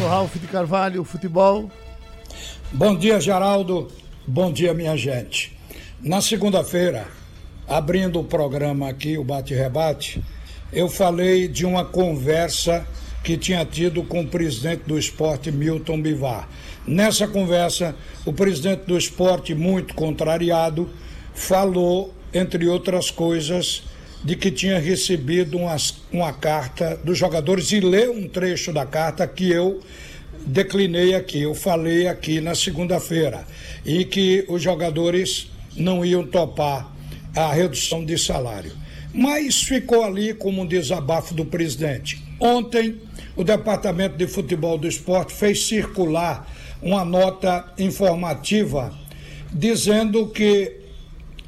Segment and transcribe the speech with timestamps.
[0.00, 1.70] Sou Ralf de Carvalho, futebol.
[2.72, 3.88] Bom dia, Geraldo.
[4.26, 5.54] Bom dia, minha gente.
[6.00, 7.06] Na segunda-feira,
[7.68, 10.24] abrindo o programa aqui, o Bate-Rebate,
[10.72, 12.86] eu falei de uma conversa
[13.22, 16.48] que tinha tido com o presidente do esporte, Milton Bivar.
[16.86, 17.94] Nessa conversa,
[18.24, 20.88] o presidente do esporte, muito contrariado,
[21.34, 23.82] falou, entre outras coisas,
[24.22, 25.76] de que tinha recebido uma,
[26.12, 29.80] uma carta dos jogadores e leu um trecho da carta que eu
[30.46, 33.46] declinei aqui, eu falei aqui na segunda-feira,
[33.84, 36.92] e que os jogadores não iam topar
[37.34, 38.72] a redução de salário.
[39.12, 42.22] Mas ficou ali como um desabafo do presidente.
[42.38, 43.00] Ontem,
[43.36, 46.48] o Departamento de Futebol do Esporte fez circular
[46.82, 48.92] uma nota informativa
[49.52, 50.79] dizendo que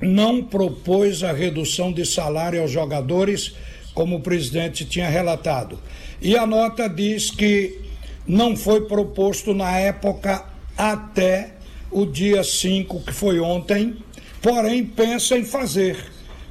[0.00, 3.54] não propôs a redução de salário aos jogadores,
[3.94, 5.78] como o presidente tinha relatado.
[6.20, 7.80] E a nota diz que
[8.26, 10.44] não foi proposto na época
[10.76, 11.54] até
[11.90, 13.96] o dia 5, que foi ontem,
[14.42, 15.96] porém pensa em fazer,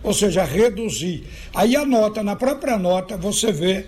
[0.03, 1.25] ou seja, reduzir.
[1.53, 3.85] Aí a nota, na própria nota, você vê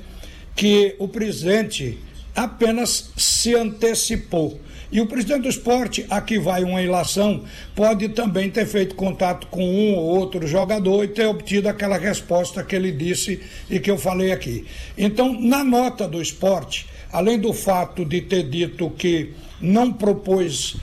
[0.55, 1.97] que o presidente
[2.35, 4.59] apenas se antecipou.
[4.91, 7.43] E o presidente do esporte, aqui vai uma ilação,
[7.75, 12.63] pode também ter feito contato com um ou outro jogador e ter obtido aquela resposta
[12.63, 14.65] que ele disse e que eu falei aqui.
[14.97, 19.31] Então, na nota do esporte, além do fato de ter dito que
[19.61, 20.75] não propôs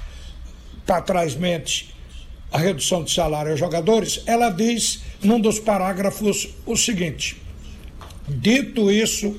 [0.87, 1.93] para trás mente
[2.53, 7.37] a redução de salário aos jogadores, ela diz num dos parágrafos o seguinte:
[8.29, 9.37] dito isso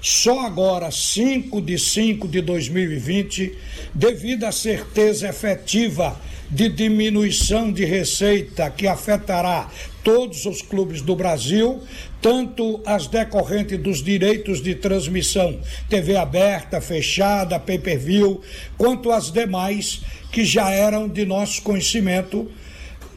[0.00, 3.54] só agora, 5 de 5 de 2020,
[3.94, 6.18] devido à certeza efetiva
[6.50, 9.68] de diminuição de receita que afetará
[10.02, 11.82] todos os clubes do Brasil,
[12.22, 18.40] tanto as decorrentes dos direitos de transmissão, TV aberta, fechada, pay-per-view,
[18.78, 20.00] quanto as demais
[20.32, 22.50] que já eram de nosso conhecimento,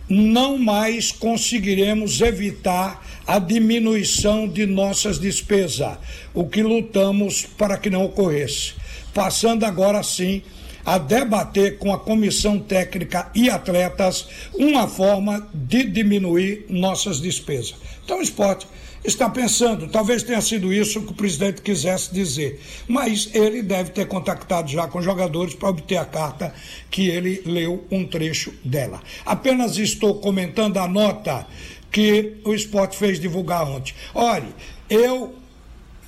[0.10, 5.98] não mais conseguiremos evitar a diminuição de nossas despesas,
[6.34, 8.74] o que lutamos para que não ocorresse.
[9.14, 10.42] Passando agora sim
[10.86, 17.76] a debater com a comissão técnica e atletas uma forma de diminuir nossas despesas.
[18.04, 18.68] Então, o esporte
[19.04, 24.08] está pensando, talvez tenha sido isso que o presidente quisesse dizer, mas ele deve ter
[24.08, 26.54] contactado já com jogadores para obter a carta
[26.90, 29.02] que ele leu um trecho dela.
[29.26, 31.48] Apenas estou comentando a nota
[31.92, 33.94] que o esporte fez divulgar ontem.
[34.14, 34.48] Olha,
[34.90, 35.36] eu,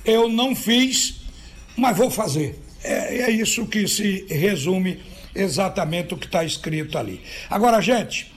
[0.04, 1.20] eu não fiz,
[1.76, 2.58] mas vou fazer.
[2.82, 5.00] É, é isso que se resume
[5.34, 7.20] exatamente o que está escrito ali.
[7.50, 8.32] Agora, gente,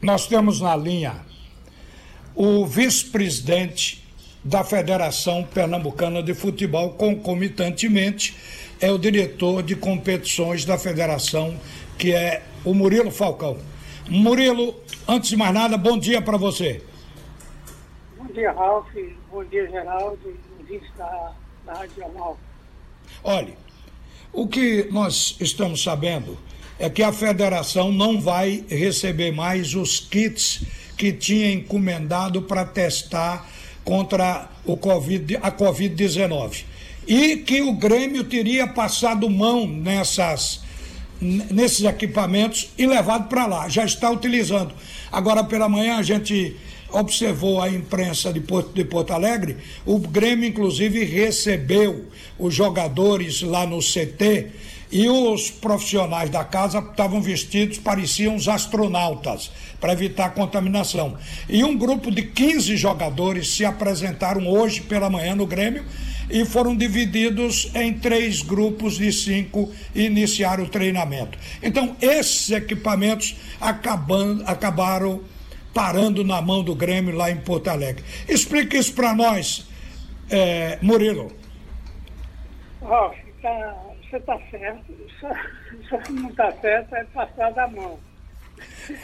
[0.00, 1.16] nós temos na linha
[2.34, 4.02] o vice-presidente
[4.44, 8.34] da Federação Pernambucana de Futebol, concomitantemente,
[8.80, 11.54] é o diretor de competições da federação,
[11.96, 13.56] que é o Murilo Falcão.
[14.08, 14.74] Murilo,
[15.06, 16.82] antes de mais nada, bom dia para você.
[18.16, 18.86] Bom dia, Ralf.
[19.30, 20.18] Bom dia, Geraldo,
[20.58, 21.32] ouvintes da,
[21.64, 22.38] da Rádio Jornal.
[23.24, 23.54] Olha,
[24.32, 26.36] o que nós estamos sabendo
[26.78, 30.64] é que a federação não vai receber mais os kits
[30.96, 33.48] que tinha encomendado para testar
[33.84, 36.64] contra o COVID, a Covid-19.
[37.06, 40.62] E que o Grêmio teria passado mão nessas
[41.22, 43.68] nesses equipamentos e levado para lá.
[43.68, 44.74] Já está utilizando.
[45.10, 46.56] Agora pela manhã a gente
[46.90, 49.56] observou a imprensa de Porto, de Porto Alegre,
[49.86, 52.06] o Grêmio inclusive recebeu
[52.38, 54.50] os jogadores lá no CT
[54.90, 59.50] e os profissionais da casa estavam vestidos, pareciam os astronautas,
[59.80, 61.16] para evitar contaminação.
[61.48, 65.82] E um grupo de 15 jogadores se apresentaram hoje pela manhã no Grêmio
[66.32, 71.38] e foram divididos em três grupos de cinco e iniciaram o treinamento.
[71.62, 75.22] Então, esses equipamentos acabaram
[75.74, 78.02] parando na mão do Grêmio lá em Porto Alegre.
[78.26, 79.68] Explique isso para nós,
[80.30, 81.30] é, Murilo.
[82.80, 84.96] Rocha, tá, você está certo,
[85.88, 88.00] só, que não está certo é passar da mão.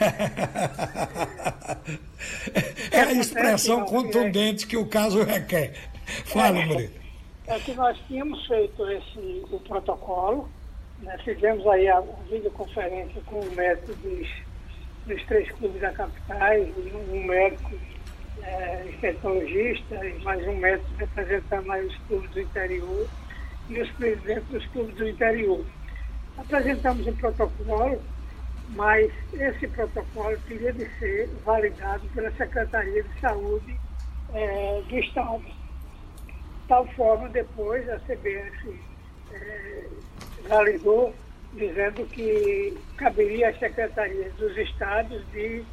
[2.91, 5.73] é a expressão contundente que o caso requer.
[6.25, 6.99] Fala, Murilo
[7.49, 10.47] é que nós tínhamos feito esse, o protocolo,
[10.99, 11.99] né, fizemos aí a,
[12.29, 14.29] videoconferência com o médico dos,
[15.07, 16.59] dos três clubes da capital,
[17.11, 17.71] um médico
[18.43, 23.07] é, infectologista e mais um médico representando aí os clubes do interior
[23.67, 25.65] e os presidentes dos clubes do interior.
[26.37, 27.99] Apresentamos um protocolo,
[28.75, 33.75] mas esse protocolo teria de ser validado pela Secretaria de Saúde
[34.35, 35.68] é, do Estado
[36.69, 38.79] tal forma depois a CBF
[39.33, 39.85] é,
[40.47, 41.13] validou,
[41.53, 45.65] dizendo que caberia às secretarias dos estados de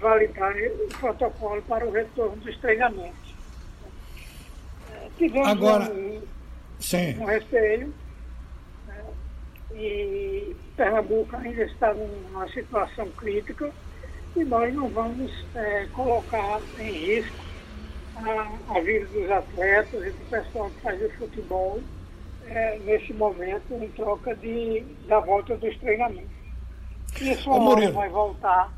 [0.00, 3.34] validar o protocolo para o retorno dos treinamentos.
[4.92, 6.22] É, tivemos Agora, um,
[6.78, 7.18] sim.
[7.18, 7.92] um receio
[8.86, 9.04] né,
[9.74, 13.72] e Pernambuco ainda está numa situação crítica
[14.36, 17.45] e nós não vamos é, colocar em risco
[18.16, 21.80] a, a, vida dos atletas e do pessoal que faz o futebol
[22.46, 26.36] é, nesse momento em troca de, da volta dos treinamentos.
[27.20, 28.72] Isso Ô, vai voltar,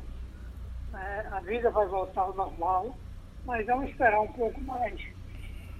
[0.93, 2.95] é, a vida vai voltar ao normal,
[3.45, 4.99] mas vamos esperar um pouco mais.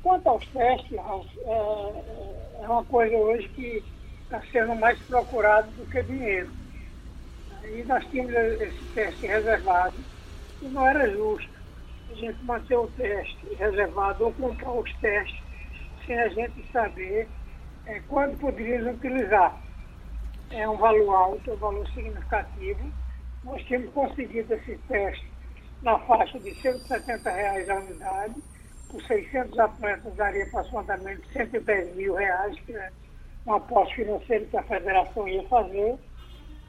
[0.01, 3.83] Quanto aos testes, Ralf, é, é uma coisa hoje que
[4.23, 6.49] está sendo mais procurado do que dinheiro.
[7.63, 9.95] E nós tínhamos esse teste reservado
[10.61, 11.58] e não era justo
[12.11, 15.41] a gente manter o teste reservado ou comprar os testes
[16.05, 17.27] sem a gente saber
[17.85, 19.61] é, quando poderíamos utilizar.
[20.51, 22.91] É um valor alto, é um valor significativo.
[23.43, 25.27] Nós tínhamos conseguido esse teste
[25.81, 28.35] na faixa de 170 reais a unidade,
[28.89, 32.91] por 600 atletas daria aproximadamente 110 mil reais, que é
[33.45, 35.97] um aposta financeiro que a federação ia fazer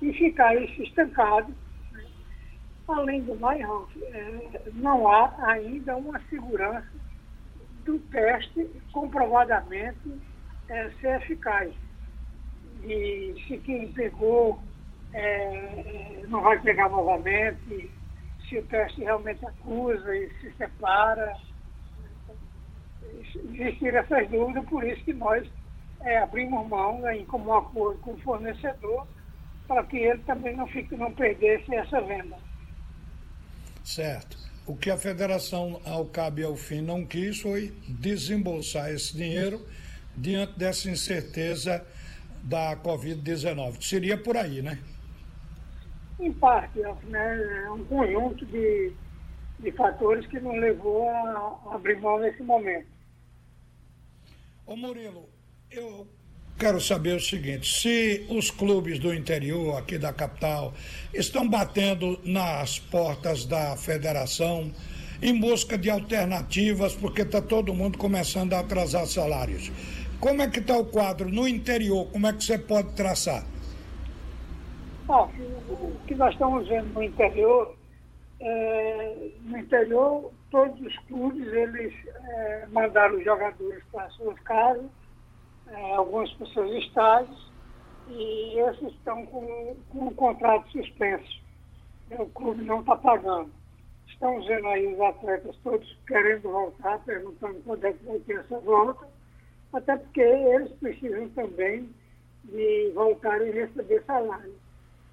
[0.03, 1.55] e ficar isso estancado.
[2.93, 6.91] Além do é, não há ainda uma segurança
[7.85, 10.21] do teste comprovadamente
[10.69, 11.73] é, ser eficaz.
[12.83, 14.61] E se quem pegou
[15.13, 17.91] é, não vai pegar novamente,
[18.49, 21.35] se o teste realmente acusa e se separa.
[23.35, 25.49] Existiram essas dúvidas, por isso que nós
[26.03, 29.07] é, abrimos mão né, em comum acordo com o fornecedor
[29.67, 32.37] para que ele também não, fique, não perdesse essa venda.
[33.85, 34.39] Certo.
[34.67, 39.67] O que a federação, ao cabo e ao fim, não quis foi desembolsar esse dinheiro
[40.17, 41.85] diante dessa incerteza
[42.43, 43.83] da Covid-19.
[43.83, 44.79] Seria por aí, né?
[46.19, 47.65] Em parte, né?
[47.65, 48.93] é um conjunto de,
[49.59, 52.87] de fatores que nos levou a, a abrir mão nesse momento.
[54.67, 55.29] Ô Murilo,
[55.71, 56.07] eu
[56.61, 60.75] quero saber o seguinte: se os clubes do interior, aqui da capital,
[61.13, 64.71] estão batendo nas portas da federação
[65.23, 69.73] em busca de alternativas, porque está todo mundo começando a atrasar salários.
[70.21, 72.07] Como é que está o quadro no interior?
[72.13, 73.45] Como é que você pode traçar?
[75.09, 75.25] Ah,
[75.69, 77.75] o que nós estamos vendo no interior,
[78.39, 84.85] é, no interior todos os clubes eles é, mandaram os jogadores para suas casas
[85.71, 87.51] é, algumas pessoas estágios
[88.09, 91.41] e esses estão com, com um contrato suspenso.
[92.11, 93.51] O clube não está pagando.
[94.09, 98.59] Estamos vendo aí os atletas todos querendo voltar, perguntando quando é que vai ter essa
[98.59, 99.07] volta,
[99.73, 101.89] até porque eles precisam também
[102.45, 104.55] de voltar e receber salário.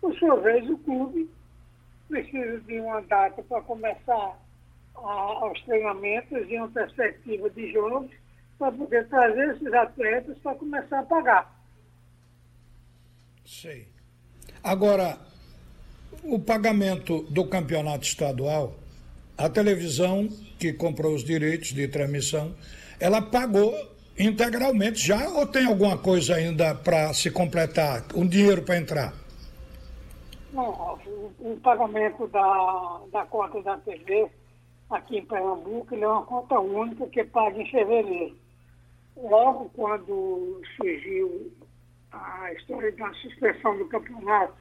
[0.01, 1.29] Por sua vez, o clube
[2.07, 4.39] precisa de uma data para começar
[4.95, 8.11] a, os treinamentos e uma perspectiva de jogos
[8.57, 11.57] para poder trazer esses atletas para começar a pagar.
[13.45, 13.87] Sei.
[14.63, 15.17] Agora,
[16.23, 18.75] o pagamento do campeonato estadual,
[19.37, 20.27] a televisão
[20.59, 22.55] que comprou os direitos de transmissão,
[22.99, 23.73] ela pagou
[24.17, 29.13] integralmente já ou tem alguma coisa ainda para se completar, um dinheiro para entrar?
[30.51, 34.27] Não, o, o, pagamento da, da conta da TV
[34.89, 38.35] aqui em Pernambuco é uma conta única que paga em fevereiro
[39.21, 41.51] logo quando surgiu
[42.11, 44.53] a história da suspensão do campeonato,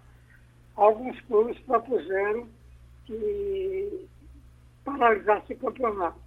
[0.75, 2.49] alguns clubes propuseram
[3.05, 4.09] que
[4.85, 6.19] paralisasse o campeonato.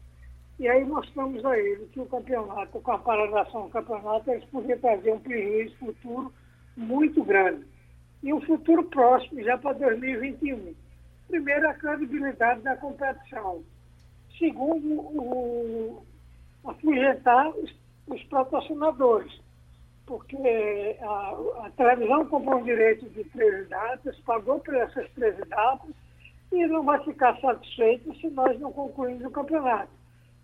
[0.59, 4.77] E aí mostramos a ele que o campeonato, com a paralisação do campeonato, eles podiam
[4.79, 6.33] trazer um prejuízo futuro
[6.75, 7.65] muito grande.
[8.21, 10.75] E um futuro próximo, já para 2021.
[11.29, 13.63] Primeiro, a credibilidade da competição.
[14.37, 16.03] Segundo, o,
[16.65, 17.71] afugentar os
[18.09, 19.39] os patrocinadores,
[20.05, 25.95] porque a, a televisão comprou um direito de 13 datas, pagou por essas 13 datas
[26.51, 29.91] e não vai ficar satisfeito se nós não concluirmos o campeonato,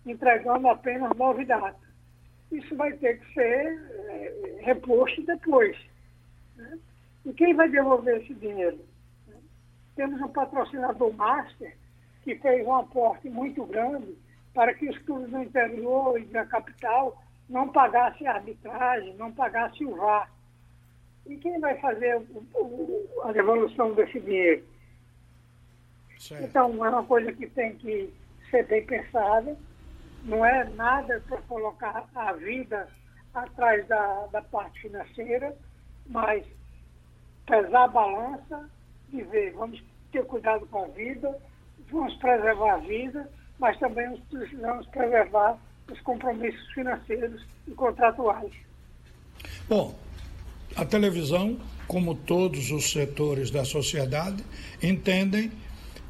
[0.06, 1.86] entregando apenas nove datas.
[2.52, 3.42] Isso vai ter que ser
[4.08, 5.76] é, reposto depois.
[6.56, 6.78] Né?
[7.24, 8.78] E quem vai devolver esse dinheiro?
[9.96, 11.76] Temos um patrocinador master
[12.22, 14.16] que fez um aporte muito grande
[14.54, 19.84] para que os clubes do interior e da capital não pagasse a arbitragem, não pagasse
[19.84, 20.30] o VAR.
[21.26, 24.64] E quem vai fazer o, o, a devolução desse dinheiro?
[26.18, 26.44] Certo.
[26.44, 28.12] Então, é uma coisa que tem que
[28.50, 29.56] ser bem pensada,
[30.24, 32.88] não é nada para colocar a vida
[33.34, 35.56] atrás da, da parte financeira,
[36.06, 36.44] mas
[37.46, 38.70] pesar a balança
[39.12, 41.38] e ver, vamos ter cuidado com a vida,
[41.90, 45.58] vamos preservar a vida, mas também precisamos preservar
[45.90, 48.52] os compromissos financeiros e contratuais.
[49.68, 49.98] Bom,
[50.74, 54.44] a televisão, como todos os setores da sociedade,
[54.82, 55.50] entendem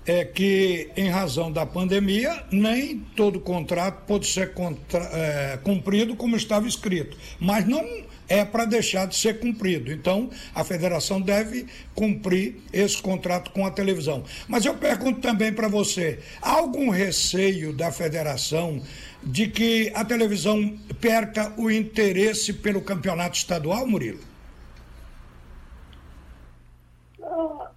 [0.06, 6.36] é que, em razão da pandemia, nem todo contrato pode ser contra, é, cumprido como
[6.36, 7.18] estava escrito.
[7.40, 7.84] Mas não
[8.28, 9.92] é para deixar de ser cumprido.
[9.92, 14.24] Então, a federação deve cumprir esse contrato com a televisão.
[14.46, 18.80] Mas eu pergunto também para você: há algum receio da federação
[19.26, 24.20] de que a televisão perca o interesse pelo campeonato estadual, Murilo?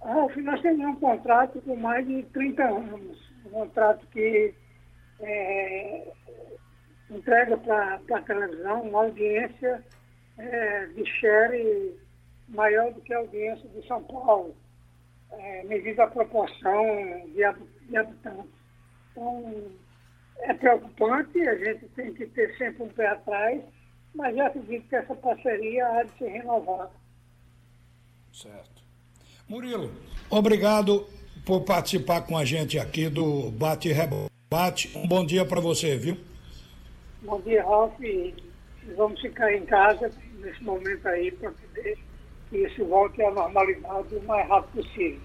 [0.00, 3.18] Ralf, nós temos um contrato com mais de 30 anos.
[3.46, 4.54] Um contrato que
[5.20, 6.12] é,
[7.10, 9.84] entrega para a televisão uma audiência
[10.38, 11.98] é, de share
[12.48, 14.54] maior do que a audiência de São Paulo,
[15.32, 16.84] é, medida a proporção
[17.26, 18.50] de, de habitantes.
[19.12, 19.72] Então,
[20.42, 23.62] é preocupante, a gente tem que ter sempre um pé atrás,
[24.14, 26.90] mas eu acredito que essa parceria há de ser renovada.
[28.32, 28.82] Certo.
[29.48, 29.92] Murilo,
[30.30, 31.06] obrigado
[31.44, 34.96] por participar com a gente aqui do Bate Rebate.
[34.96, 36.16] Um bom dia para você, viu?
[37.22, 37.98] Bom dia, Ralf.
[38.96, 41.98] Vamos ficar em casa nesse momento aí para poder
[42.48, 45.20] que isso volte à normalidade o mais rápido possível.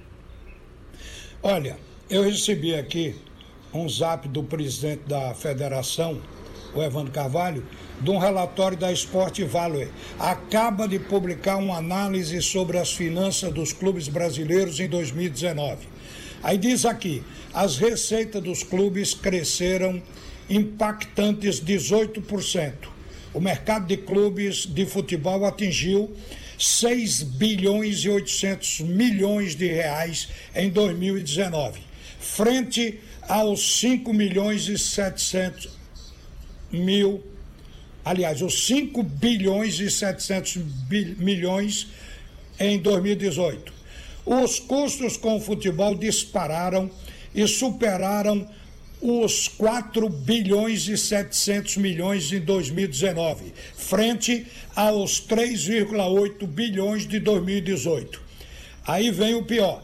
[1.42, 1.78] Olha,
[2.10, 3.16] eu recebi aqui
[3.76, 6.22] um zap do presidente da federação,
[6.74, 7.64] o Evandro Carvalho,
[8.00, 9.88] de um relatório da Sport Value.
[10.20, 15.88] Acaba de publicar uma análise sobre as finanças dos clubes brasileiros em 2019.
[16.44, 20.02] Aí diz aqui: as receitas dos clubes cresceram
[20.50, 22.74] impactantes 18%.
[23.34, 26.16] O mercado de clubes de futebol atingiu
[26.58, 31.82] 6 bilhões e 800 milhões de reais em 2019,
[32.20, 35.70] frente aos 5 milhões e 700
[36.72, 37.24] mil
[38.06, 40.60] aliás, os 5 bilhões e 700
[41.18, 41.88] milhões
[42.60, 43.74] em 2018.
[44.24, 46.90] Os custos com o futebol dispararam
[47.34, 48.48] e superaram
[49.02, 58.22] os 4 bilhões e 700 milhões em 2019, frente aos 3,8 bilhões de 2018.
[58.88, 59.84] Aí vem o pior.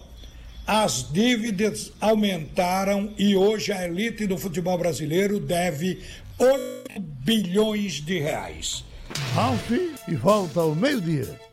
[0.73, 5.99] As dívidas aumentaram e hoje a elite do futebol brasileiro deve
[6.39, 8.85] 8 bilhões de reais.
[9.35, 11.41] Ralf e volta ao meio-dia.